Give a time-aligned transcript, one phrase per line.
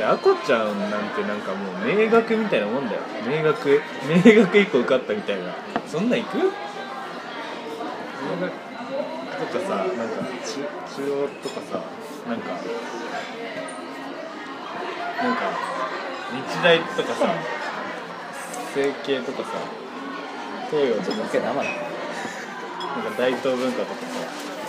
[0.00, 3.02] ってあこちゃんなんてなんかもう名学みたいなもんだよ。
[3.28, 5.54] 名学名学一個受かったみたいな。
[5.86, 6.38] そんなん行く？
[6.38, 6.44] 名
[8.40, 8.50] 学
[9.52, 10.64] とかさなんか中
[10.96, 11.84] 中央とかさ
[12.26, 12.48] なんか
[15.22, 15.52] なんか
[16.32, 17.34] 日大とかさ
[18.74, 19.48] 整形とかさ
[20.70, 21.70] 東洋とかさけ生なんか
[23.18, 24.59] 大東文化とかさ。